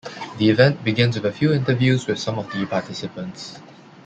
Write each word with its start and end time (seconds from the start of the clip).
The 0.39 0.49
event 0.49 0.83
begins 0.83 1.13
with 1.15 1.27
a 1.27 1.31
few 1.37 1.53
interviews 1.53 2.07
with 2.07 2.17
some 2.17 2.39
of 2.39 2.51
the 2.51 2.65
participants. 2.65 3.59